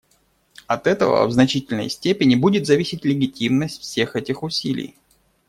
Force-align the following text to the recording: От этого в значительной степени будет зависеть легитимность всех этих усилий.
От 0.65 0.87
этого 0.87 1.27
в 1.27 1.31
значительной 1.31 1.87
степени 1.91 2.33
будет 2.33 2.65
зависеть 2.65 3.05
легитимность 3.05 3.79
всех 3.83 4.15
этих 4.15 4.41
усилий. 4.41 4.95